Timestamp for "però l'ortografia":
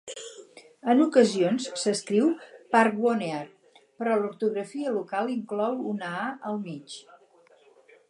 4.01-4.97